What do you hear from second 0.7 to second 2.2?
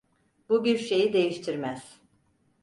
şeyi değiştirmez.